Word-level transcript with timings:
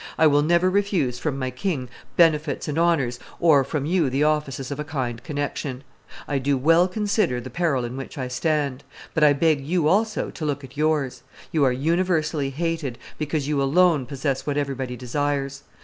I 0.17 0.25
will 0.25 0.41
never 0.41 0.67
refuse 0.67 1.19
from 1.19 1.37
my 1.37 1.51
king 1.51 1.87
benefits 2.17 2.67
and 2.67 2.79
honors, 2.79 3.19
or 3.39 3.63
from 3.63 3.85
you 3.85 4.09
the 4.09 4.23
offices 4.23 4.71
of 4.71 4.79
a 4.79 4.83
kind 4.83 5.23
connection. 5.23 5.83
I 6.27 6.39
do 6.39 6.57
well 6.57 6.87
consider 6.87 7.39
the 7.39 7.51
peril 7.51 7.85
in 7.85 7.95
which 7.95 8.17
I 8.17 8.27
stand; 8.27 8.83
but 9.13 9.23
I 9.23 9.33
beg 9.33 9.61
you 9.63 9.87
also 9.87 10.31
to 10.31 10.43
look 10.43 10.63
at 10.63 10.75
yours. 10.75 11.21
You 11.51 11.63
are 11.65 11.71
universally 11.71 12.49
hated, 12.49 12.97
because 13.19 13.47
you 13.47 13.61
alone 13.61 14.07
possess 14.07 14.43
what 14.47 14.57
everybody 14.57 14.95
desires. 14.97 15.61